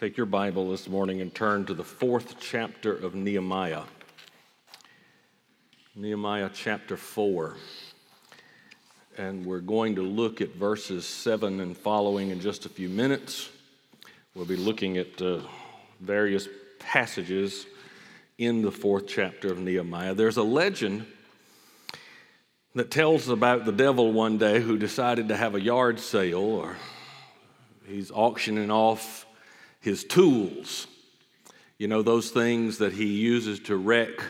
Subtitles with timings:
[0.00, 3.82] Take your Bible this morning and turn to the fourth chapter of Nehemiah.
[5.94, 7.54] Nehemiah chapter 4.
[9.18, 13.50] And we're going to look at verses 7 and following in just a few minutes.
[14.34, 15.40] We'll be looking at uh,
[16.00, 16.48] various
[16.78, 17.66] passages
[18.38, 20.14] in the fourth chapter of Nehemiah.
[20.14, 21.04] There's a legend
[22.74, 26.78] that tells about the devil one day who decided to have a yard sale or
[27.84, 29.26] he's auctioning off
[29.80, 30.86] his tools.
[31.78, 34.22] You know, those things that he uses to wreck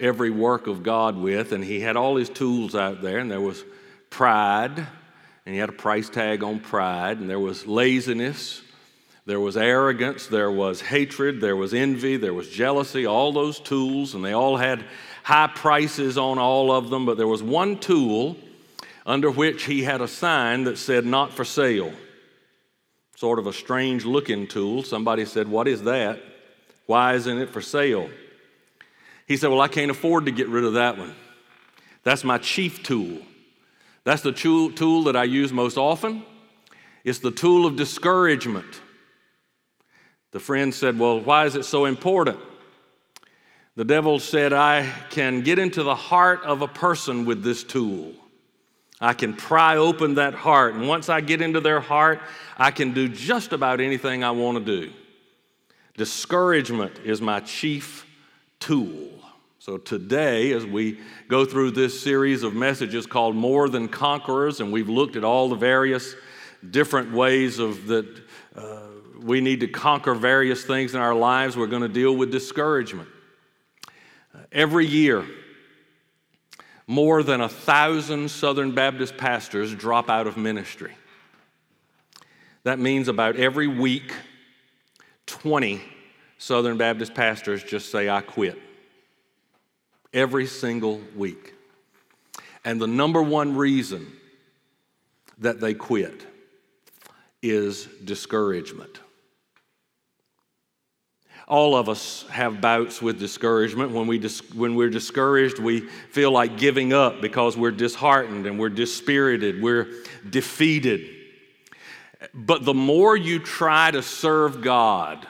[0.00, 1.52] every work of God with.
[1.52, 3.64] And he had all his tools out there, and there was
[4.08, 4.78] pride,
[5.46, 8.62] and he had a price tag on pride, and there was laziness,
[9.26, 14.14] there was arrogance, there was hatred, there was envy, there was jealousy, all those tools,
[14.14, 14.84] and they all had
[15.22, 17.06] high prices on all of them.
[17.06, 18.36] But there was one tool
[19.06, 21.92] under which he had a sign that said, Not for sale
[23.20, 24.82] sort of a strange looking tool.
[24.82, 26.18] Somebody said, What is that?
[26.86, 28.08] Why isn't it for sale?
[29.28, 31.14] He said, Well, I can't afford to get rid of that one.
[32.02, 33.18] That's my chief tool.
[34.04, 36.24] That's the tool that I use most often.
[37.04, 38.80] It's the tool of discouragement.
[40.30, 42.38] The friend said, Well, why is it so important?
[43.76, 48.14] The devil said, I can get into the heart of a person with this tool.
[49.00, 50.74] I can pry open that heart.
[50.74, 52.20] And once I get into their heart,
[52.56, 54.92] I can do just about anything I want to do.
[55.96, 58.06] Discouragement is my chief
[58.58, 59.08] tool.
[59.58, 64.72] So today, as we go through this series of messages called More Than Conquerors, and
[64.72, 66.14] we've looked at all the various
[66.70, 68.06] different ways of that
[68.56, 68.80] uh,
[69.22, 73.08] we need to conquer various things in our lives, we're going to deal with discouragement.
[74.34, 75.24] Uh, every year,
[76.90, 80.92] more than a thousand Southern Baptist pastors drop out of ministry.
[82.64, 84.12] That means about every week,
[85.26, 85.80] 20
[86.38, 88.58] Southern Baptist pastors just say, I quit.
[90.12, 91.54] Every single week.
[92.64, 94.10] And the number one reason
[95.38, 96.26] that they quit
[97.40, 98.98] is discouragement.
[101.50, 103.90] All of us have bouts with discouragement.
[103.90, 108.56] When, we dis- when we're discouraged, we feel like giving up because we're disheartened and
[108.56, 109.88] we're dispirited, we're
[110.28, 111.00] defeated.
[112.32, 115.26] But the more you try to serve God,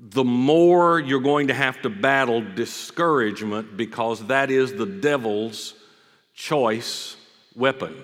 [0.00, 5.74] the more you're going to have to battle discouragement because that is the devil's
[6.34, 7.16] choice
[7.56, 7.96] weapon.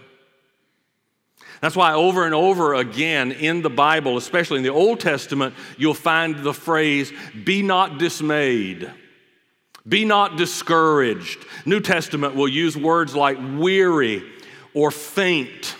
[1.62, 5.94] That's why over and over again in the Bible, especially in the Old Testament, you'll
[5.94, 7.12] find the phrase,
[7.44, 8.90] be not dismayed.
[9.88, 11.38] Be not discouraged.
[11.64, 14.24] New Testament will use words like weary
[14.74, 15.76] or faint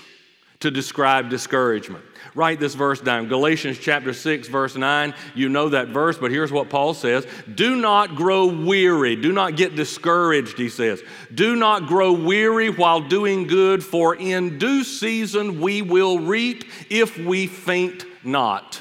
[0.61, 2.05] to describe discouragement.
[2.35, 3.29] Write this verse down.
[3.29, 5.15] Galatians chapter 6, verse 9.
[5.35, 9.17] You know that verse, but here's what Paul says Do not grow weary.
[9.17, 11.03] Do not get discouraged, he says.
[11.35, 17.19] Do not grow weary while doing good, for in due season we will reap if
[17.19, 18.81] we faint not.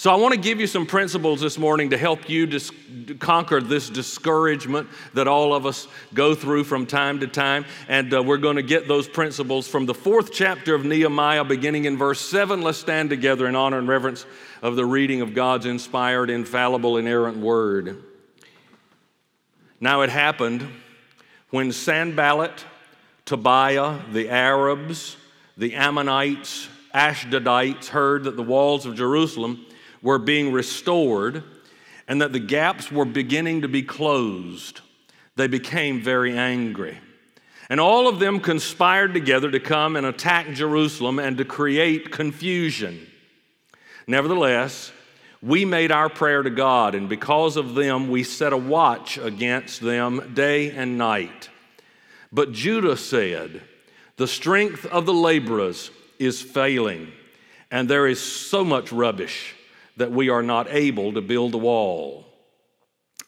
[0.00, 2.70] So, I want to give you some principles this morning to help you dis-
[3.18, 7.64] conquer this discouragement that all of us go through from time to time.
[7.88, 11.86] And uh, we're going to get those principles from the fourth chapter of Nehemiah, beginning
[11.86, 12.62] in verse 7.
[12.62, 14.24] Let's stand together in honor and reverence
[14.62, 18.00] of the reading of God's inspired, infallible, inerrant word.
[19.80, 20.64] Now, it happened
[21.50, 22.64] when Sanballat,
[23.24, 25.16] Tobiah, the Arabs,
[25.56, 29.66] the Ammonites, Ashdodites heard that the walls of Jerusalem
[30.02, 31.42] were being restored
[32.08, 34.80] and that the gaps were beginning to be closed,
[35.36, 36.98] they became very angry.
[37.70, 43.06] And all of them conspired together to come and attack Jerusalem and to create confusion.
[44.06, 44.90] Nevertheless,
[45.42, 49.82] we made our prayer to God, and because of them, we set a watch against
[49.82, 51.50] them day and night.
[52.32, 53.62] But Judah said,
[54.16, 57.12] The strength of the laborers is failing,
[57.70, 59.54] and there is so much rubbish
[59.98, 62.24] that we are not able to build the wall.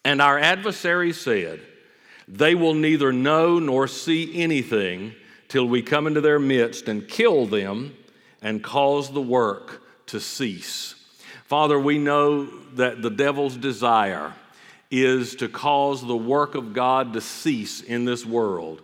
[0.05, 1.61] And our adversary said,
[2.27, 5.15] They will neither know nor see anything
[5.49, 7.97] till we come into their midst and kill them
[8.41, 10.95] and cause the work to cease.
[11.45, 14.33] Father, we know that the devil's desire
[14.91, 18.83] is to cause the work of God to cease in this world.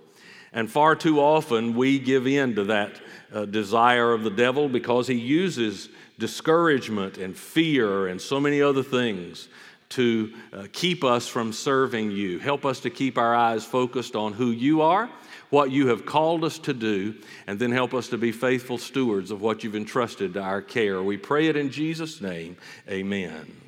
[0.52, 3.00] And far too often we give in to that
[3.32, 8.82] uh, desire of the devil because he uses discouragement and fear and so many other
[8.82, 9.48] things
[9.88, 12.38] to uh, keep us from serving you.
[12.38, 15.08] Help us to keep our eyes focused on who you are,
[15.50, 17.14] what you have called us to do,
[17.46, 21.02] and then help us to be faithful stewards of what you've entrusted to our care.
[21.02, 22.56] We pray it in Jesus' name.
[22.88, 23.60] Amen.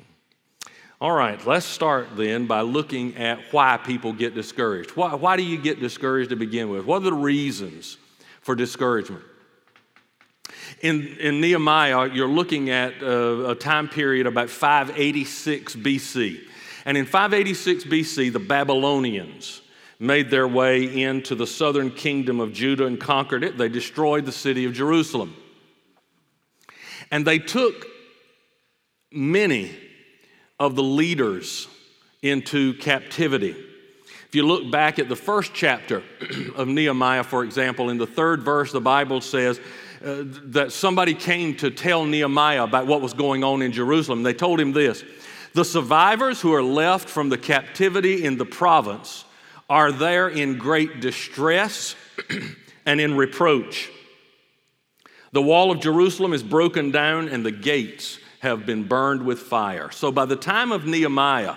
[1.01, 4.91] All right, let's start then by looking at why people get discouraged.
[4.91, 6.85] Why, why do you get discouraged to begin with?
[6.85, 7.97] What are the reasons
[8.41, 9.23] for discouragement?
[10.81, 16.39] In, in Nehemiah, you're looking at a, a time period about 586 BC.
[16.85, 19.61] And in 586 BC, the Babylonians
[19.99, 23.57] made their way into the southern kingdom of Judah and conquered it.
[23.57, 25.35] They destroyed the city of Jerusalem.
[27.11, 27.85] And they took
[29.11, 29.75] many
[30.59, 31.67] of the leaders
[32.21, 33.55] into captivity.
[34.29, 36.03] If you look back at the first chapter
[36.55, 39.59] of Nehemiah, for example, in the third verse, the Bible says,
[40.03, 44.23] uh, that somebody came to tell Nehemiah about what was going on in Jerusalem.
[44.23, 45.03] They told him this
[45.53, 49.25] The survivors who are left from the captivity in the province
[49.69, 51.95] are there in great distress
[52.85, 53.89] and in reproach.
[55.31, 59.91] The wall of Jerusalem is broken down and the gates have been burned with fire.
[59.91, 61.55] So by the time of Nehemiah,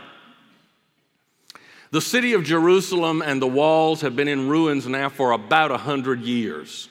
[1.91, 5.77] the city of Jerusalem and the walls have been in ruins now for about a
[5.77, 6.89] hundred years.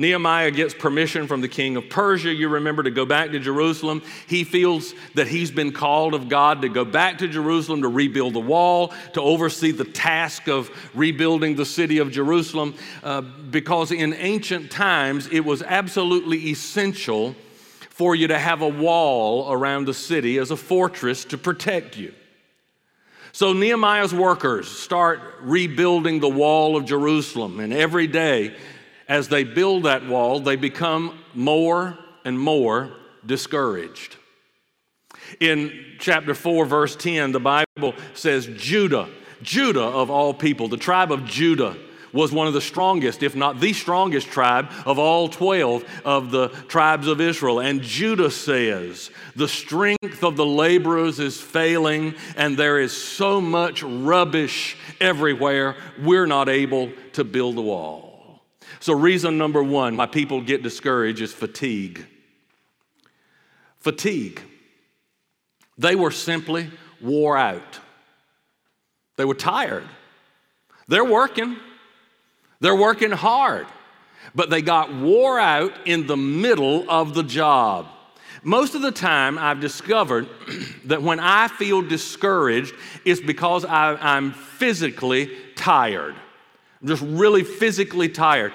[0.00, 4.00] Nehemiah gets permission from the king of Persia, you remember, to go back to Jerusalem.
[4.28, 8.34] He feels that he's been called of God to go back to Jerusalem to rebuild
[8.34, 14.14] the wall, to oversee the task of rebuilding the city of Jerusalem, uh, because in
[14.14, 17.34] ancient times it was absolutely essential
[17.90, 22.14] for you to have a wall around the city as a fortress to protect you.
[23.32, 28.54] So Nehemiah's workers start rebuilding the wall of Jerusalem, and every day,
[29.08, 32.92] as they build that wall, they become more and more
[33.24, 34.16] discouraged.
[35.40, 39.08] In chapter 4, verse 10, the Bible says, Judah,
[39.42, 41.76] Judah of all people, the tribe of Judah,
[42.12, 46.48] was one of the strongest, if not the strongest tribe of all 12 of the
[46.66, 47.60] tribes of Israel.
[47.60, 53.82] And Judah says, The strength of the laborers is failing, and there is so much
[53.82, 58.07] rubbish everywhere, we're not able to build the wall.
[58.80, 62.04] So, reason number one why people get discouraged is fatigue.
[63.78, 64.40] Fatigue.
[65.76, 66.70] They were simply
[67.00, 67.78] wore out.
[69.16, 69.84] They were tired.
[70.88, 71.56] They're working,
[72.60, 73.66] they're working hard,
[74.34, 77.86] but they got wore out in the middle of the job.
[78.42, 80.28] Most of the time, I've discovered
[80.86, 82.74] that when I feel discouraged,
[83.04, 86.14] it's because I, am physically tired.
[86.80, 88.52] I'm just really physically tired.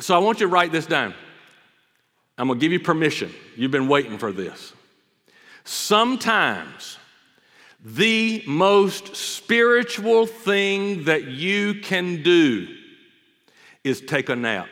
[0.00, 1.14] So I want you to write this down.
[2.36, 3.32] I'm going to give you permission.
[3.56, 4.72] You've been waiting for this.
[5.64, 6.98] Sometimes
[7.84, 12.66] the most spiritual thing that you can do
[13.84, 14.68] is take a nap.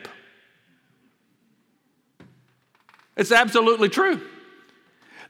[3.15, 4.21] It's absolutely true.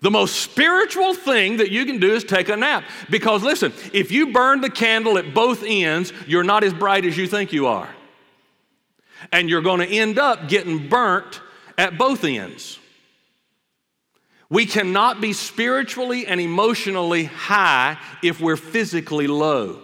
[0.04, 2.84] The most spiritual thing that you can do is take a nap.
[3.10, 7.18] Because listen, if you burn the candle at both ends, you're not as bright as
[7.18, 7.88] you think you are.
[9.32, 11.40] And you're going to end up getting burnt
[11.78, 12.80] at both ends.
[14.50, 19.80] We cannot be spiritually and emotionally high if we're physically low.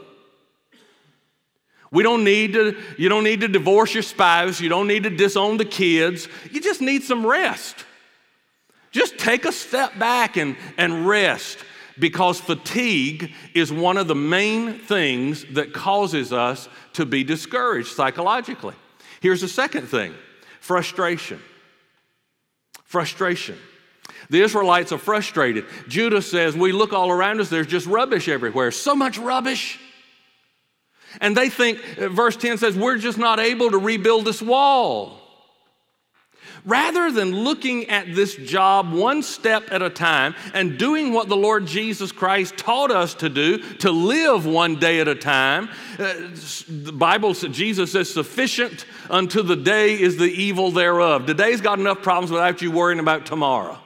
[1.92, 4.60] We don't need to, you don't need to divorce your spouse.
[4.60, 6.27] You don't need to disown the kids.
[6.51, 7.86] You just need some rest.
[8.91, 11.60] Just take a step back and, and rest
[12.00, 18.75] because fatigue is one of the main things that causes us to be discouraged psychologically.
[19.22, 20.13] Here's the second thing
[20.62, 21.41] frustration.
[22.86, 23.58] Frustration.
[24.29, 25.65] The Israelites are frustrated.
[25.88, 28.72] Judah says, We look all around us, there's just rubbish everywhere.
[28.72, 29.79] So much rubbish.
[31.22, 35.18] And they think, verse 10 says, We're just not able to rebuild this wall.
[36.66, 41.38] Rather than looking at this job one step at a time and doing what the
[41.38, 46.13] Lord Jesus Christ taught us to do, to live one day at a time, uh,
[46.68, 51.25] the Bible says, Jesus says, sufficient unto the day is the evil thereof.
[51.25, 53.78] Today's got enough problems without you worrying about tomorrow.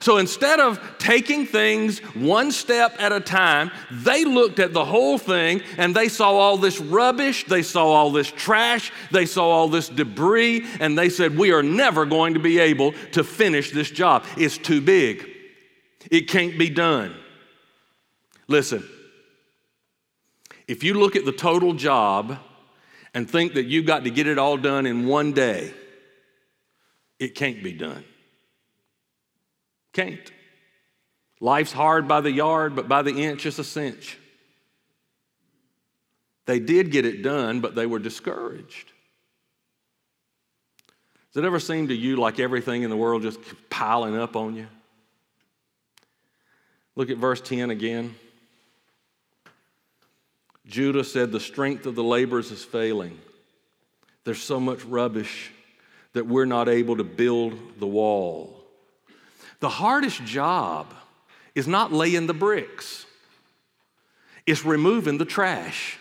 [0.00, 5.18] So instead of taking things one step at a time, they looked at the whole
[5.18, 9.68] thing and they saw all this rubbish, they saw all this trash, they saw all
[9.68, 13.90] this debris, and they said, We are never going to be able to finish this
[13.90, 14.24] job.
[14.36, 15.28] It's too big,
[16.10, 17.14] it can't be done.
[18.46, 18.86] Listen,
[20.68, 22.38] if you look at the total job
[23.14, 25.72] and think that you've got to get it all done in one day,
[27.18, 28.04] it can't be done.
[29.94, 30.30] Can't.
[31.40, 34.18] Life's hard by the yard, but by the inch it's a cinch.
[36.46, 38.92] They did get it done, but they were discouraged.
[41.32, 43.38] Does it ever seem to you like everything in the world just
[43.70, 44.66] piling up on you?
[46.96, 48.14] Look at verse 10 again.
[50.66, 53.18] Judah said, The strength of the laborers is failing.
[54.24, 55.50] There's so much rubbish
[56.12, 58.63] that we're not able to build the wall.
[59.60, 60.92] The hardest job
[61.54, 63.06] is not laying the bricks,
[64.46, 65.98] it's removing the trash.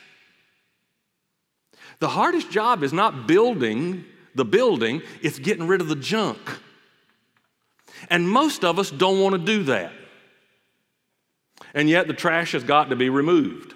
[2.00, 4.04] The hardest job is not building
[4.36, 6.40] the building, it's getting rid of the junk.
[8.10, 9.92] And most of us don't want to do that.
[11.74, 13.74] And yet the trash has got to be removed.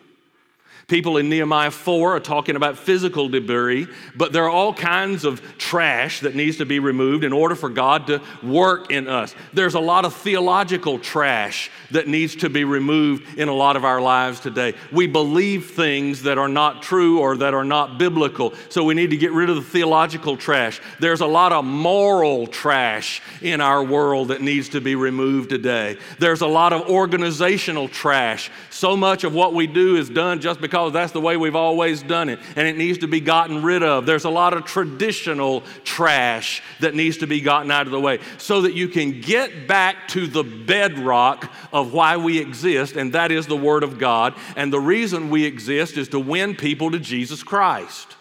[0.88, 5.42] People in Nehemiah 4 are talking about physical debris, but there are all kinds of
[5.58, 9.36] trash that needs to be removed in order for God to work in us.
[9.52, 13.84] There's a lot of theological trash that needs to be removed in a lot of
[13.84, 14.76] our lives today.
[14.90, 19.10] We believe things that are not true or that are not biblical, so we need
[19.10, 20.80] to get rid of the theological trash.
[21.02, 25.98] There's a lot of moral trash in our world that needs to be removed today.
[26.18, 28.50] There's a lot of organizational trash.
[28.70, 31.56] So much of what we do is done just because because that's the way we've
[31.56, 34.06] always done it and it needs to be gotten rid of.
[34.06, 38.20] There's a lot of traditional trash that needs to be gotten out of the way
[38.38, 43.32] so that you can get back to the bedrock of why we exist, and that
[43.32, 44.36] is the Word of God.
[44.56, 48.16] And the reason we exist is to win people to Jesus Christ.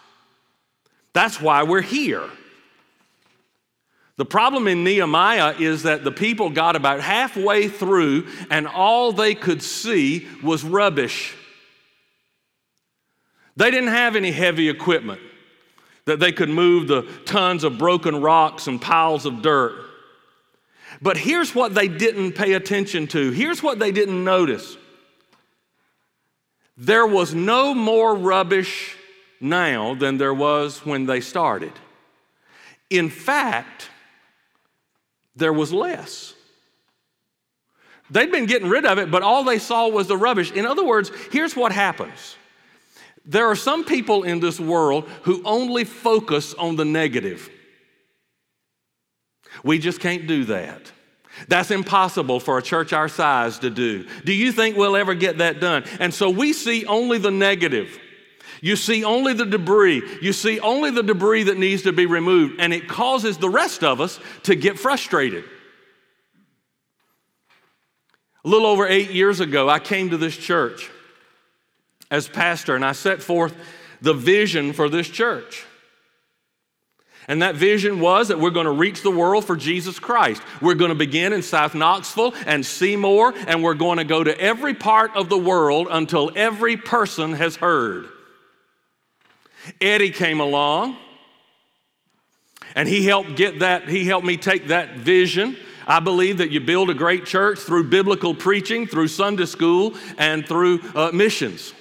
[1.13, 2.27] That's why we're here.
[4.15, 9.35] The problem in Nehemiah is that the people got about halfway through and all they
[9.35, 11.35] could see was rubbish.
[13.57, 15.19] They didn't have any heavy equipment
[16.05, 19.83] that they could move the tons of broken rocks and piles of dirt.
[21.01, 23.31] But here's what they didn't pay attention to.
[23.31, 24.77] Here's what they didn't notice.
[26.77, 28.95] There was no more rubbish
[29.41, 31.73] now than there was when they started.
[32.89, 33.89] In fact,
[35.35, 36.35] there was less.
[38.09, 40.51] They'd been getting rid of it, but all they saw was the rubbish.
[40.51, 42.37] In other words, here's what happens
[43.27, 47.49] there are some people in this world who only focus on the negative.
[49.63, 50.91] We just can't do that.
[51.49, 54.07] That's impossible for a church our size to do.
[54.23, 55.83] Do you think we'll ever get that done?
[55.99, 57.99] And so we see only the negative.
[58.61, 60.01] You see only the debris.
[60.21, 63.83] You see only the debris that needs to be removed, and it causes the rest
[63.83, 65.43] of us to get frustrated.
[68.43, 70.89] A little over eight years ago, I came to this church
[72.09, 73.55] as pastor, and I set forth
[74.01, 75.65] the vision for this church.
[77.27, 80.41] And that vision was that we're going to reach the world for Jesus Christ.
[80.61, 84.39] We're going to begin in South Knoxville and Seymour, and we're going to go to
[84.39, 88.07] every part of the world until every person has heard.
[89.81, 90.95] Eddie came along,
[92.75, 95.57] and he helped get that, he helped me take that vision.
[95.85, 100.47] I believe that you build a great church through biblical preaching, through Sunday school, and
[100.47, 101.73] through uh, missions.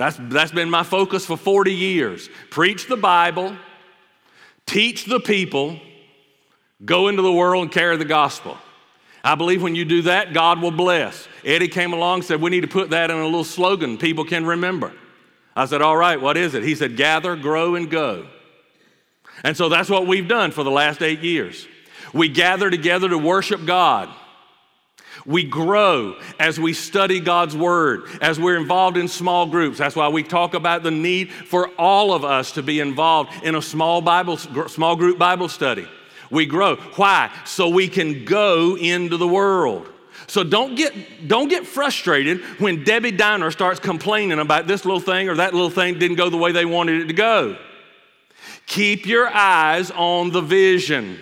[0.00, 2.30] That's, that's been my focus for 40 years.
[2.48, 3.54] Preach the Bible,
[4.64, 5.78] teach the people,
[6.82, 8.56] go into the world and carry the gospel.
[9.22, 11.28] I believe when you do that, God will bless.
[11.44, 14.24] Eddie came along and said, We need to put that in a little slogan people
[14.24, 14.94] can remember.
[15.54, 16.62] I said, All right, what is it?
[16.62, 18.26] He said, Gather, grow, and go.
[19.44, 21.68] And so that's what we've done for the last eight years.
[22.14, 24.08] We gather together to worship God.
[25.26, 29.78] We grow as we study God's Word, as we're involved in small groups.
[29.78, 33.54] That's why we talk about the need for all of us to be involved in
[33.54, 35.86] a small Bible, small group Bible study.
[36.30, 36.76] We grow.
[36.76, 37.30] Why?
[37.44, 39.88] So we can go into the world.
[40.26, 45.28] So don't get, don't get frustrated when Debbie Downer starts complaining about this little thing
[45.28, 47.56] or that little thing didn't go the way they wanted it to go.
[48.66, 51.18] Keep your eyes on the vision.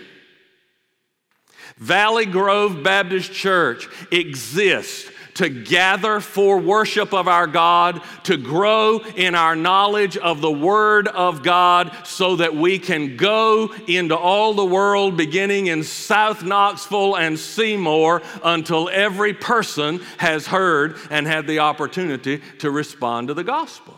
[1.78, 9.36] Valley Grove Baptist Church exists to gather for worship of our God, to grow in
[9.36, 14.64] our knowledge of the Word of God, so that we can go into all the
[14.64, 21.60] world, beginning in South Knoxville and Seymour, until every person has heard and had the
[21.60, 23.94] opportunity to respond to the gospel.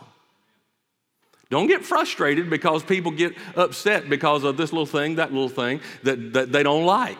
[1.49, 5.81] Don't get frustrated because people get upset because of this little thing, that little thing
[6.03, 7.17] that, that they don't like.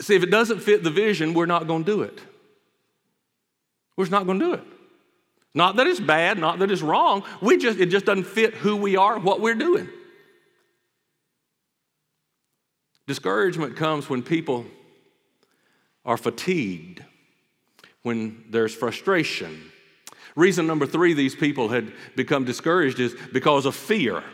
[0.00, 2.20] See, if it doesn't fit the vision, we're not going to do it.
[3.96, 4.62] We're just not going to do it.
[5.54, 7.22] Not that it's bad, not that it's wrong.
[7.40, 9.88] We just it just doesn't fit who we are, what we're doing.
[13.06, 14.66] Discouragement comes when people
[16.04, 17.04] are fatigued,
[18.02, 19.70] when there's frustration.
[20.34, 24.24] Reason number three these people had become discouraged is because of fear.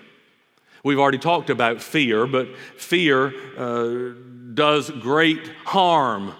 [0.82, 4.14] We've already talked about fear, but fear uh,
[4.60, 6.34] does great harm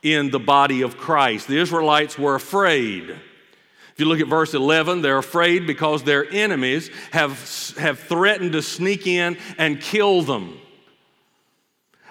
[0.00, 1.48] in the body of Christ.
[1.48, 3.10] The Israelites were afraid.
[3.10, 7.32] If you look at verse 11, they're afraid because their enemies have,
[7.76, 10.56] have threatened to sneak in and kill them.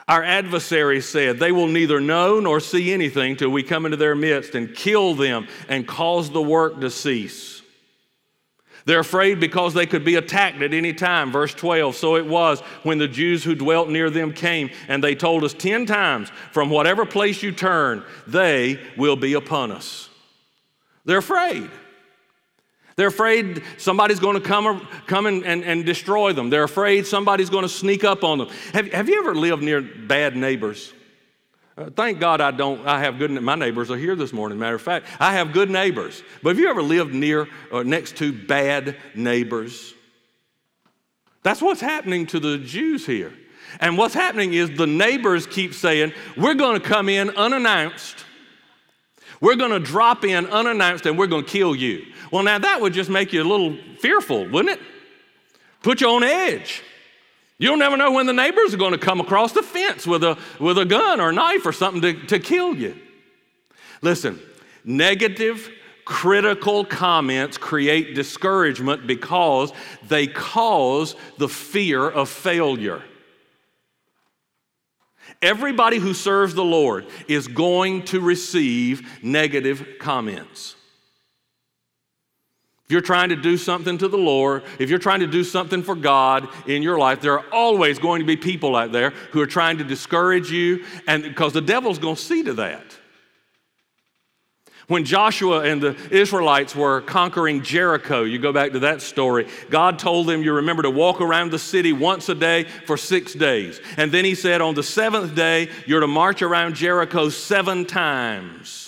[0.06, 4.16] Our adversaries said, They will neither know nor see anything till we come into their
[4.16, 7.63] midst and kill them and cause the work to cease.
[8.86, 11.32] They're afraid because they could be attacked at any time.
[11.32, 15.16] Verse 12 So it was when the Jews who dwelt near them came, and they
[15.16, 20.10] told us ten times, From whatever place you turn, they will be upon us.
[21.06, 21.70] They're afraid.
[22.96, 26.50] They're afraid somebody's going to come, come and, and, and destroy them.
[26.50, 28.50] They're afraid somebody's going to sneak up on them.
[28.74, 30.94] Have, have you ever lived near bad neighbors?
[31.76, 34.76] Uh, thank God I don't, I have good, my neighbors are here this morning, matter
[34.76, 35.08] of fact.
[35.20, 36.22] I have good neighbors.
[36.44, 39.94] But have you ever lived near or uh, next to bad neighbors?
[41.42, 43.34] That's what's happening to the Jews here.
[43.80, 48.24] And what's happening is the neighbors keep saying, We're going to come in unannounced.
[49.42, 52.06] We're going to drop in unannounced and we're going to kill you.
[52.32, 54.86] Well, now that would just make you a little fearful, wouldn't it?
[55.82, 56.82] Put you on edge.
[57.64, 60.38] You'll never know when the neighbors are going to come across the fence with a,
[60.60, 62.94] with a gun or a knife or something to, to kill you.
[64.02, 64.38] Listen,
[64.84, 65.70] negative,
[66.04, 69.72] critical comments create discouragement because
[70.10, 73.02] they cause the fear of failure.
[75.42, 80.76] Everybody who serves the Lord is going to receive negative comments
[82.94, 85.96] you're trying to do something to the Lord, if you're trying to do something for
[85.96, 89.48] God in your life, there are always going to be people out there who are
[89.48, 93.00] trying to discourage you, and because the devil's going to see to that.
[94.88, 99.98] When Joshua and the Israelites were conquering Jericho, you go back to that story, God
[99.98, 103.80] told them, you remember, to walk around the city once a day for six days.
[103.96, 108.83] And then he said, on the seventh day, you're to march around Jericho seven times.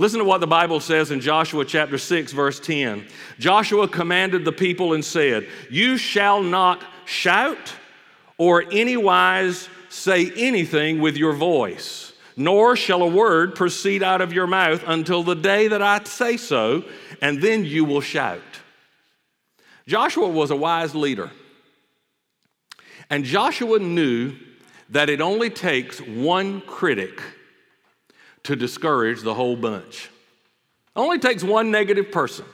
[0.00, 3.04] Listen to what the Bible says in Joshua chapter 6, verse 10.
[3.40, 7.74] Joshua commanded the people and said, You shall not shout
[8.36, 14.46] or anywise say anything with your voice, nor shall a word proceed out of your
[14.46, 16.84] mouth until the day that I say so,
[17.20, 18.40] and then you will shout.
[19.88, 21.32] Joshua was a wise leader.
[23.10, 24.36] And Joshua knew
[24.90, 27.20] that it only takes one critic
[28.48, 30.08] to discourage the whole bunch.
[30.96, 32.46] Only takes one negative person.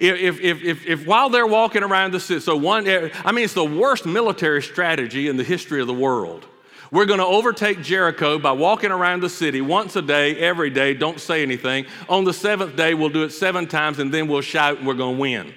[0.00, 3.44] If, if, if, if, while they're walking around the city, so one, eh, I mean,
[3.44, 6.46] it's the worst military strategy in the history of the world.
[6.92, 10.94] We're going to overtake Jericho by walking around the city once a day, every day,
[10.94, 11.86] don't say anything.
[12.08, 14.94] On the seventh day, we'll do it seven times and then we'll shout and we're
[14.94, 15.54] going to win.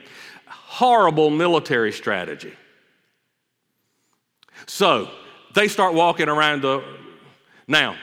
[0.48, 2.54] Horrible military strategy.
[4.65, 5.10] So
[5.54, 6.84] they start walking around the.
[7.68, 7.98] Now,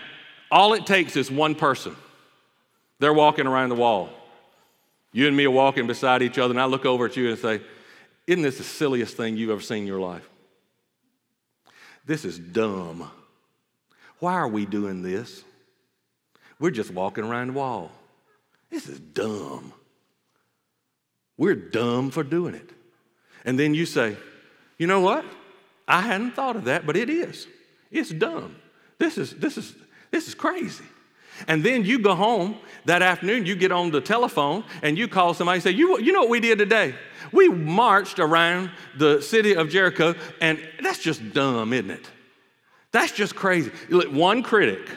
[0.52, 1.96] all it takes is one person.
[3.00, 4.10] They're walking around the wall.
[5.12, 7.38] You and me are walking beside each other, and I look over at you and
[7.38, 7.60] say,
[8.26, 10.28] Isn't this the silliest thing you've ever seen in your life?
[12.04, 13.10] This is dumb.
[14.18, 15.42] Why are we doing this?
[16.60, 17.90] We're just walking around the wall.
[18.70, 19.72] This is dumb.
[21.36, 22.70] We're dumb for doing it.
[23.44, 24.16] And then you say,
[24.78, 25.24] You know what?
[25.88, 27.46] I hadn't thought of that, but it is.
[27.90, 28.56] It's dumb.
[28.98, 29.74] This is, this is,
[30.12, 30.84] this is crazy.
[31.48, 35.34] And then you go home that afternoon, you get on the telephone and you call
[35.34, 36.94] somebody and say, You, you know what we did today?
[37.32, 42.10] We marched around the city of Jericho, and that's just dumb, isn't it?
[42.92, 43.70] That's just crazy.
[43.90, 44.88] One critic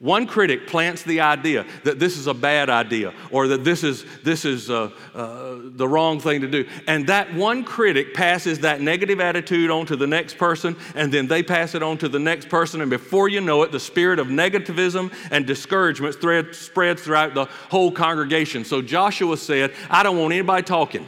[0.00, 4.06] one critic plants the idea that this is a bad idea or that this is,
[4.24, 6.66] this is uh, uh, the wrong thing to do.
[6.86, 11.26] And that one critic passes that negative attitude on to the next person, and then
[11.26, 12.80] they pass it on to the next person.
[12.80, 17.92] And before you know it, the spirit of negativism and discouragement spreads throughout the whole
[17.92, 18.64] congregation.
[18.64, 21.06] So Joshua said, I don't want anybody talking.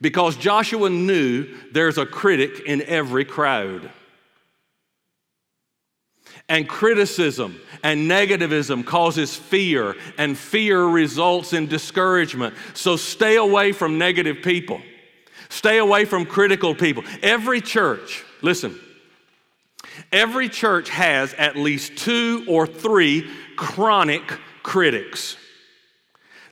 [0.00, 3.90] Because Joshua knew there's a critic in every crowd.
[6.48, 12.54] And criticism and negativism causes fear, and fear results in discouragement.
[12.74, 14.80] So stay away from negative people.
[15.48, 17.04] Stay away from critical people.
[17.22, 18.78] Every church, listen,
[20.12, 24.22] every church has at least two or three chronic
[24.62, 25.36] critics.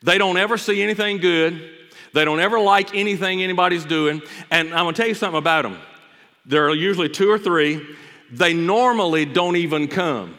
[0.02, 1.70] They don't ever see anything good,
[2.12, 4.22] they don't ever like anything anybody's doing.
[4.50, 5.78] And I'm gonna tell you something about them.
[6.46, 7.96] There are usually two or three
[8.30, 10.38] they normally don't even come.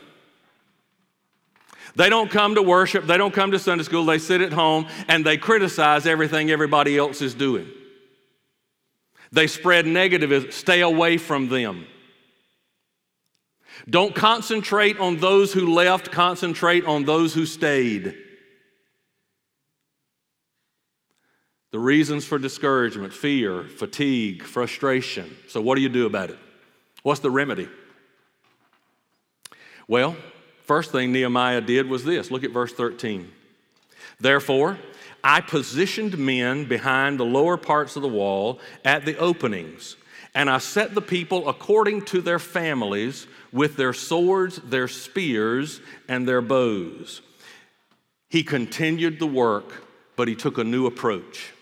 [1.96, 4.88] They don't come to worship, they don't come to Sunday school, they sit at home
[5.08, 7.68] and they criticize everything everybody else is doing.
[9.32, 11.88] They spread negative, stay away from them.
[13.90, 18.16] Don't concentrate on those who left, concentrate on those who stayed.
[21.72, 25.36] The reasons for discouragement, fear, fatigue, frustration.
[25.48, 26.40] So, what do you do about it?
[27.04, 27.70] What's the remedy?
[29.88, 30.16] Well,
[30.68, 33.32] First thing Nehemiah did was this look at verse 13.
[34.20, 34.78] Therefore,
[35.24, 39.96] I positioned men behind the lower parts of the wall at the openings,
[40.36, 45.80] and I set the people according to their families with their swords, their spears,
[46.10, 47.22] and their bows.
[48.30, 49.86] He continued the work,
[50.18, 51.54] but he took a new approach.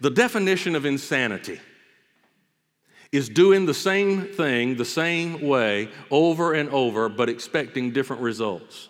[0.00, 1.58] The definition of insanity
[3.16, 8.88] is doing the same thing the same way over and over, but expecting different results.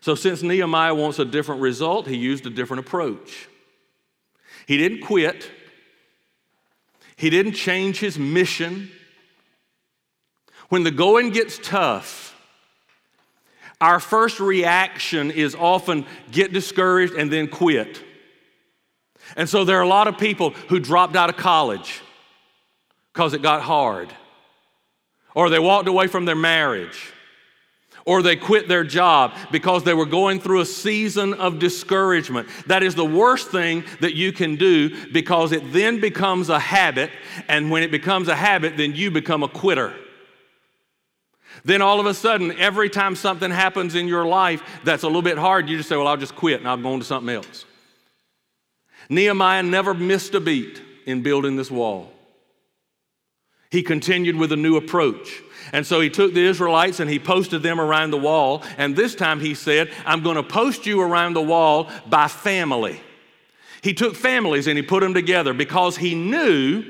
[0.00, 3.48] So, since Nehemiah wants a different result, he used a different approach.
[4.66, 5.50] He didn't quit,
[7.16, 8.90] he didn't change his mission.
[10.70, 12.34] When the going gets tough,
[13.80, 18.02] our first reaction is often get discouraged and then quit.
[19.36, 22.00] And so there are a lot of people who dropped out of college
[23.14, 24.12] because it got hard,
[25.36, 27.12] or they walked away from their marriage,
[28.04, 32.48] or they quit their job because they were going through a season of discouragement.
[32.66, 37.10] That is the worst thing that you can do because it then becomes a habit,
[37.48, 39.94] and when it becomes a habit, then you become a quitter.
[41.64, 45.22] Then all of a sudden, every time something happens in your life that's a little
[45.22, 47.32] bit hard, you just say, Well, I'll just quit and I'll go on to something
[47.32, 47.64] else.
[49.08, 52.13] Nehemiah never missed a beat in building this wall
[53.74, 55.42] he continued with a new approach.
[55.72, 58.62] And so he took the Israelites and he posted them around the wall.
[58.78, 63.00] And this time he said, I'm going to post you around the wall by family.
[63.82, 66.84] He took families and he put them together because he knew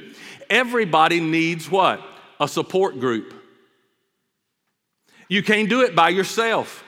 [0.51, 2.07] everybody needs what?
[2.39, 3.33] A support group.
[5.31, 6.85] You can't do it by yourself.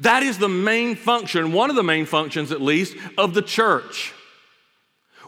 [0.00, 4.12] That is the main function, one of the main functions at least, of the church.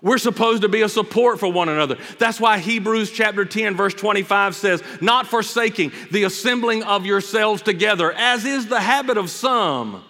[0.02, 1.98] We're supposed to be a support for one another.
[2.18, 8.12] That's why Hebrews chapter 10, verse 25 says, Not forsaking the assembling of yourselves together,
[8.12, 10.04] as is the habit of some,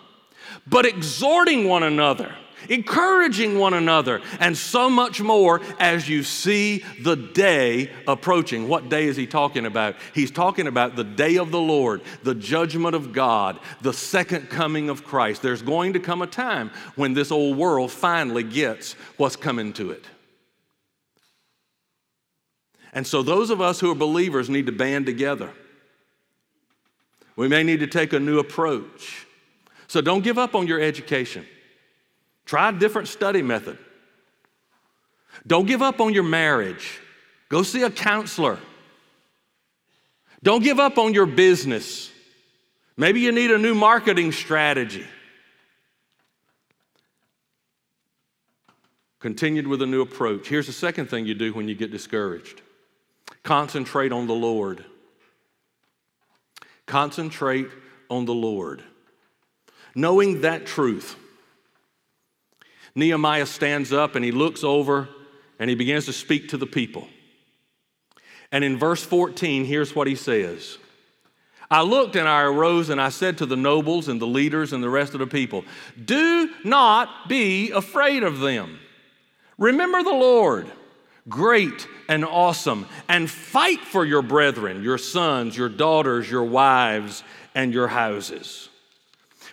[0.66, 2.34] but exhorting one another
[2.68, 8.68] encouraging one another, and so much more as you see the day approaching.
[8.68, 9.96] What day is he talking about?
[10.14, 14.90] He's talking about the day of the Lord, the judgment of God, the second coming
[14.90, 15.42] of Christ.
[15.42, 19.90] There's going to come a time when this old world finally gets what's coming to
[19.90, 20.04] it.
[22.92, 25.52] And so, those of us who are believers need to band together.
[27.36, 29.26] We may need to take a new approach.
[29.86, 31.46] So, don't give up on your education.
[32.48, 33.76] Try a different study method.
[35.46, 36.98] Don't give up on your marriage.
[37.50, 38.58] Go see a counselor.
[40.42, 42.10] Don't give up on your business.
[42.96, 45.04] Maybe you need a new marketing strategy.
[49.20, 50.48] Continued with a new approach.
[50.48, 52.62] Here's the second thing you do when you get discouraged
[53.42, 54.86] concentrate on the Lord.
[56.86, 57.68] Concentrate
[58.08, 58.82] on the Lord.
[59.94, 61.16] Knowing that truth
[62.98, 65.08] Nehemiah stands up and he looks over
[65.60, 67.06] and he begins to speak to the people.
[68.50, 70.78] And in verse 14, here's what he says
[71.70, 74.82] I looked and I arose and I said to the nobles and the leaders and
[74.82, 75.64] the rest of the people,
[76.04, 78.80] Do not be afraid of them.
[79.58, 80.66] Remember the Lord,
[81.28, 87.22] great and awesome, and fight for your brethren, your sons, your daughters, your wives,
[87.54, 88.70] and your houses.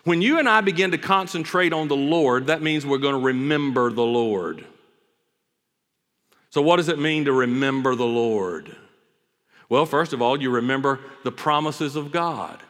[0.06, 3.26] When you and I begin to concentrate on the Lord, that means we're going to
[3.26, 4.64] remember the Lord.
[6.52, 8.76] So, what does it mean to remember the Lord?
[9.68, 12.62] Well, first of all, you remember the promises of God.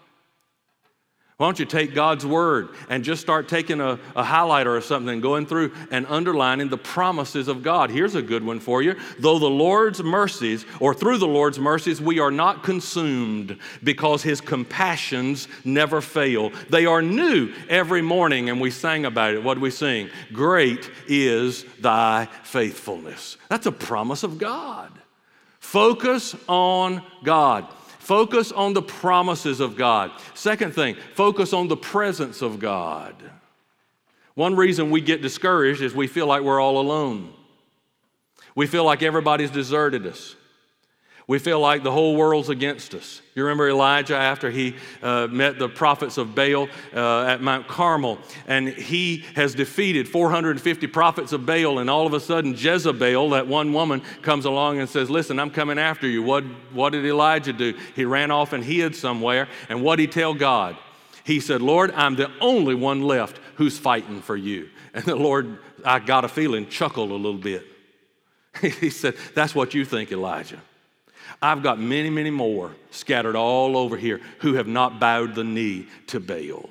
[1.37, 5.19] Why don't you take God's word and just start taking a, a, highlighter or something
[5.19, 7.89] going through and underlining the promises of God?
[7.89, 8.95] Here's a good one for you.
[9.19, 14.39] Though the Lord's mercies, or through the Lord's mercies, we are not consumed because his
[14.39, 16.53] compassions never fail.
[16.69, 19.43] They are new every morning, and we sang about it.
[19.43, 20.09] What do we sing?
[20.31, 23.35] Great is thy faithfulness.
[23.49, 24.89] That's a promise of God.
[25.59, 27.67] Focus on God.
[28.05, 30.11] Focus on the promises of God.
[30.35, 33.15] Second thing, focus on the presence of God.
[34.35, 37.33] One reason we get discouraged is we feel like we're all alone.
[38.53, 40.35] We feel like everybody's deserted us.
[41.27, 43.19] We feel like the whole world's against us.
[43.33, 48.19] You remember Elijah after he uh, met the prophets of Baal uh, at Mount Carmel,
[48.47, 53.47] and he has defeated 450 prophets of Baal, and all of a sudden Jezebel, that
[53.47, 56.21] one woman, comes along and says, Listen, I'm coming after you.
[56.21, 57.75] What, what did Elijah do?
[57.95, 60.77] He ran off and hid somewhere, and what did he tell God?
[61.23, 64.69] He said, Lord, I'm the only one left who's fighting for you.
[64.93, 67.65] And the Lord, I got a feeling, chuckled a little bit.
[68.61, 70.61] he said, That's what you think, Elijah.
[71.41, 75.87] I've got many, many more scattered all over here who have not bowed the knee
[76.07, 76.69] to Baal.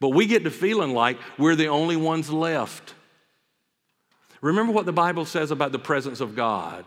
[0.00, 2.94] But we get to feeling like we're the only ones left.
[4.40, 6.84] Remember what the Bible says about the presence of God.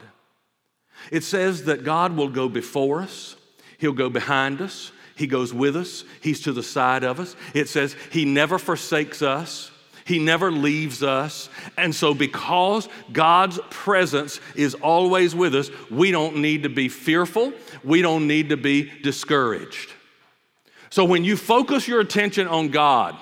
[1.12, 3.36] It says that God will go before us,
[3.78, 7.36] He'll go behind us, He goes with us, He's to the side of us.
[7.54, 9.72] It says He never forsakes us.
[10.08, 11.50] He never leaves us.
[11.78, 17.52] And so, because God's presence is always with us, we don't need to be fearful.
[17.84, 19.92] We don't need to be discouraged.
[20.90, 23.18] So, when you focus your attention on God,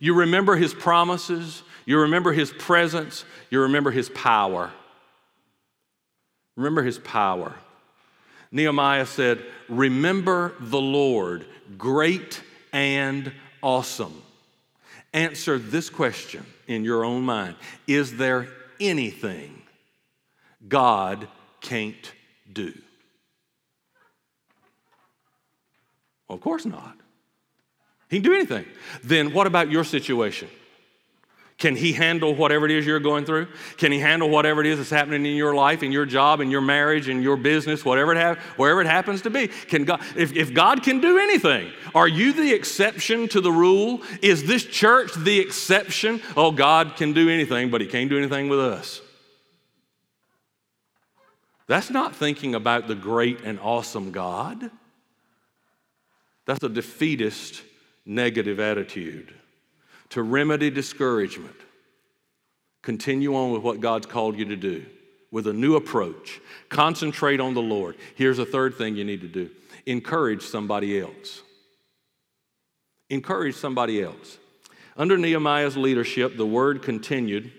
[0.00, 4.72] you remember His promises, you remember His presence, you remember His power.
[6.56, 7.54] Remember His power.
[8.50, 11.46] Nehemiah said, Remember the Lord,
[11.78, 12.42] great
[12.72, 13.30] and
[13.62, 14.22] awesome.
[15.12, 18.48] Answer this question in your own mind Is there
[18.80, 19.62] anything
[20.66, 21.28] God
[21.60, 22.12] can't
[22.50, 22.72] do?
[26.28, 26.96] Well, of course not.
[28.08, 28.66] He can do anything.
[29.02, 30.48] Then what about your situation?
[31.62, 33.46] Can he handle whatever it is you're going through?
[33.76, 36.50] Can he handle whatever it is that's happening in your life, in your job, in
[36.50, 39.46] your marriage, in your business, whatever it ha- wherever it happens to be?
[39.46, 44.02] Can God, if, if God can do anything, are you the exception to the rule?
[44.22, 46.20] Is this church the exception?
[46.36, 49.00] Oh, God can do anything, but he can't do anything with us.
[51.68, 54.68] That's not thinking about the great and awesome God.
[56.44, 57.62] That's a defeatist,
[58.04, 59.32] negative attitude
[60.12, 61.56] to remedy discouragement,
[62.82, 64.84] continue on with what God's called you to do
[65.30, 66.38] with a new approach.
[66.68, 67.96] Concentrate on the Lord.
[68.14, 69.50] Here's a third thing you need to do
[69.86, 71.42] encourage somebody else.
[73.08, 74.36] Encourage somebody else.
[74.98, 77.50] Under Nehemiah's leadership, the word continued,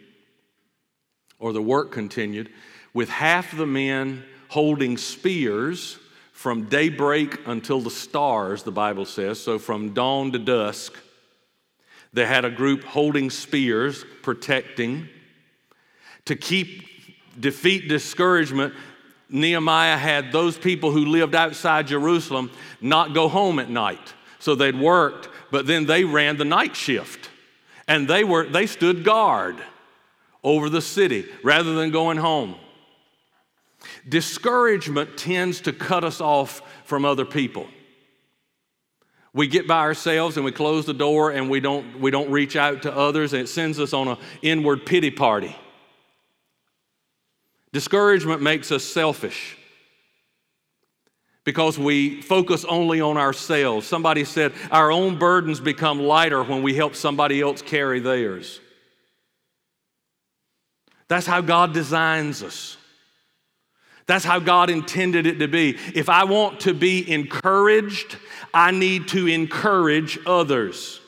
[1.40, 2.52] or the work continued,
[2.94, 5.98] with half the men holding spears
[6.34, 10.94] from daybreak until the stars, the Bible says, so from dawn to dusk
[12.14, 15.10] they had a group holding spears, protecting.
[16.26, 16.88] To keep
[17.40, 18.74] defeat discouragement,
[19.30, 24.14] Nehemiah had those people who lived outside Jerusalem not go home at night.
[24.40, 27.30] So they'd worked, but then they ran the night shift.
[27.88, 29.58] And they were they stood guard
[30.44, 32.56] over the city rather than going home.
[34.08, 37.68] Discouragement tends to cut us off from other people.
[39.34, 42.56] We get by ourselves and we close the door and we don't, we don't reach
[42.56, 45.56] out to others, and it sends us on an inward pity party.
[47.72, 49.58] Discouragement makes us selfish
[51.44, 53.88] because we focus only on ourselves.
[53.88, 58.60] Somebody said, Our own burdens become lighter when we help somebody else carry theirs.
[61.08, 62.78] That's how God designs us.
[64.06, 65.78] That's how God intended it to be.
[65.96, 68.18] If I want to be encouraged,
[68.54, 71.00] I need to encourage others.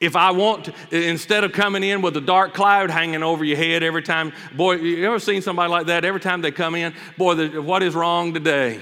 [0.00, 3.56] If I want to, instead of coming in with a dark cloud hanging over your
[3.56, 6.04] head every time, boy, you ever seen somebody like that?
[6.04, 8.80] Every time they come in, boy, the, what is wrong today?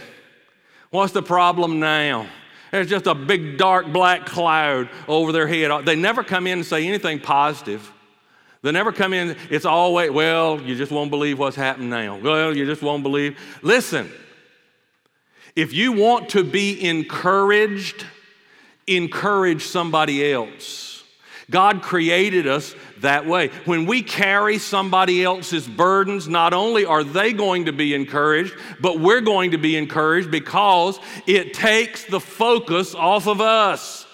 [0.90, 2.26] What's the problem now?
[2.70, 5.86] There's just a big dark black cloud over their head.
[5.86, 7.90] They never come in and say anything positive.
[8.66, 12.16] They never come in, it's always, well, you just won't believe what's happened now.
[12.18, 13.38] Well, you just won't believe.
[13.62, 14.10] Listen,
[15.54, 18.04] if you want to be encouraged,
[18.88, 21.04] encourage somebody else.
[21.48, 23.50] God created us that way.
[23.66, 28.98] When we carry somebody else's burdens, not only are they going to be encouraged, but
[28.98, 30.98] we're going to be encouraged because
[31.28, 34.05] it takes the focus off of us.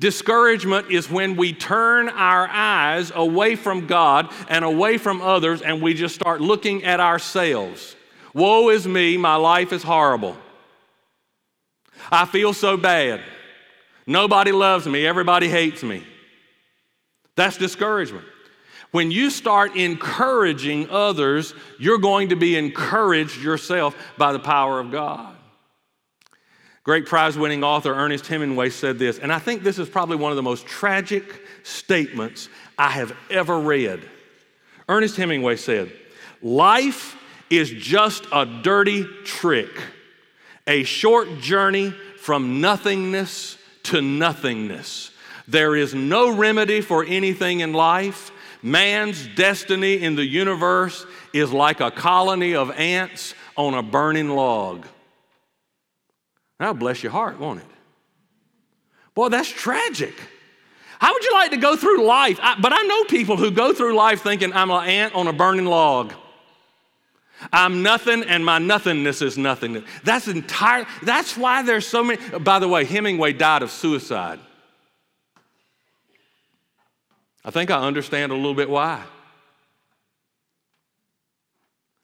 [0.00, 5.82] Discouragement is when we turn our eyes away from God and away from others and
[5.82, 7.96] we just start looking at ourselves.
[8.32, 10.36] Woe is me, my life is horrible.
[12.12, 13.20] I feel so bad.
[14.06, 16.04] Nobody loves me, everybody hates me.
[17.34, 18.24] That's discouragement.
[18.92, 24.90] When you start encouraging others, you're going to be encouraged yourself by the power of
[24.90, 25.27] God.
[26.88, 30.32] Great prize winning author Ernest Hemingway said this, and I think this is probably one
[30.32, 31.22] of the most tragic
[31.62, 32.48] statements
[32.78, 34.00] I have ever read.
[34.88, 35.92] Ernest Hemingway said,
[36.40, 37.14] Life
[37.50, 39.68] is just a dirty trick,
[40.66, 45.10] a short journey from nothingness to nothingness.
[45.46, 48.30] There is no remedy for anything in life.
[48.62, 54.86] Man's destiny in the universe is like a colony of ants on a burning log.
[56.58, 57.66] That'll bless your heart, won't it?
[59.14, 60.14] Boy, that's tragic.
[60.98, 62.38] How would you like to go through life?
[62.42, 65.32] I, but I know people who go through life thinking, I'm an ant on a
[65.32, 66.12] burning log.
[67.52, 69.84] I'm nothing and my nothingness is nothing.
[70.02, 74.40] That's entire that's why there's so many by the way, Hemingway died of suicide.
[77.44, 79.04] I think I understand a little bit why.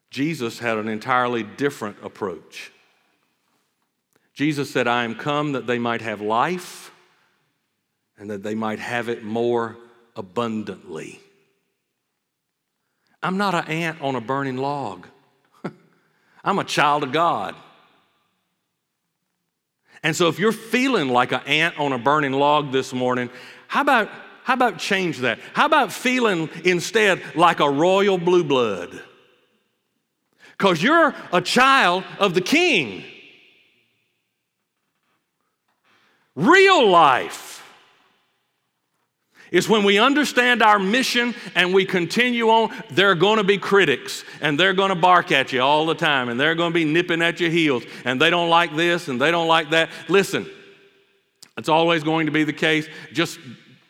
[0.09, 2.71] Jesus had an entirely different approach.
[4.35, 6.91] Jesus said, I am come that they might have life
[8.17, 9.77] and that they might have it more
[10.15, 11.19] abundantly.
[13.23, 15.07] I'm not an ant on a burning log.
[16.43, 17.55] I'm a child of God.
[20.03, 23.29] And so if you're feeling like an ant on a burning log this morning,
[23.67, 24.09] how about
[24.43, 25.39] how about change that?
[25.53, 29.01] How about feeling instead like a royal blue blood?
[30.55, 33.03] Because you're a child of the king.
[36.35, 37.55] Real life
[39.51, 43.57] is when we understand our mission and we continue on, there are going to be
[43.57, 46.73] critics and they're going to bark at you all the time and they're going to
[46.73, 49.89] be nipping at your heels and they don't like this and they don't like that.
[50.09, 50.45] Listen,
[51.57, 52.87] it's always going to be the case.
[53.13, 53.39] Just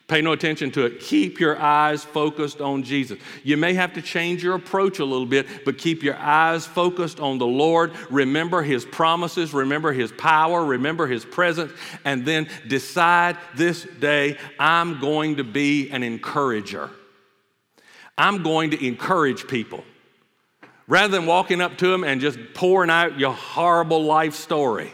[0.08, 1.00] Pay no attention to it.
[1.00, 3.18] Keep your eyes focused on Jesus.
[3.44, 7.20] You may have to change your approach a little bit, but keep your eyes focused
[7.20, 7.91] on the Lord.
[8.12, 11.72] Remember His promises, remember His power, remember His presence,
[12.04, 16.91] and then decide this day I'm going to be an encourager.
[18.15, 19.84] I'm going to encourage people.
[20.88, 24.94] Rather than walking up to them and just pouring out your horrible life story.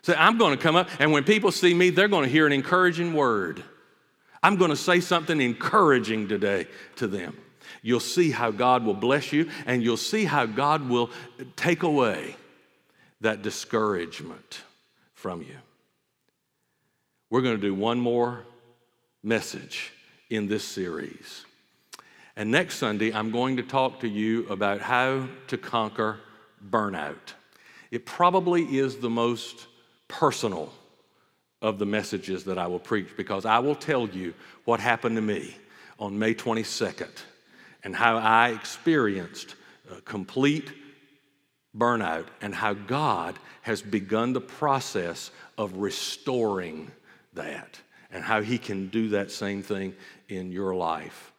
[0.00, 2.46] So I'm going to come up, and when people see me, they're going to hear
[2.46, 3.62] an encouraging word.
[4.42, 7.36] I'm going to say something encouraging today to them.
[7.82, 11.10] You'll see how God will bless you, and you'll see how God will
[11.56, 12.36] take away
[13.20, 14.62] that discouragement
[15.14, 15.56] from you.
[17.30, 18.44] We're going to do one more
[19.22, 19.92] message
[20.30, 21.44] in this series.
[22.36, 26.20] And next Sunday, I'm going to talk to you about how to conquer
[26.70, 27.34] burnout.
[27.90, 29.66] It probably is the most
[30.08, 30.72] personal
[31.62, 35.22] of the messages that I will preach because I will tell you what happened to
[35.22, 35.56] me
[35.98, 37.22] on May 22nd
[37.84, 39.54] and how I experienced
[40.04, 40.72] complete
[41.76, 46.90] burnout and how God has begun the process of restoring
[47.34, 49.94] that and how He can do that same thing
[50.28, 51.32] in your life.